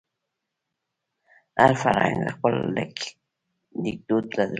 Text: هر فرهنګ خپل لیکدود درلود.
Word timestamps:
هر 1.61 1.71
فرهنګ 1.83 2.19
خپل 2.35 2.53
لیکدود 3.85 4.23
درلود. 4.33 4.49